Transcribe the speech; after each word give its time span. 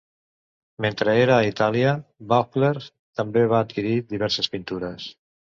Mentre 0.85 1.13
era 1.25 1.35
a 1.35 1.43
Itàlia, 1.49 1.91
Beauclerk 2.33 2.89
també 3.21 3.47
va 3.55 3.63
adquirir 3.67 3.95
diverses 4.15 4.55
pintures. 4.57 5.11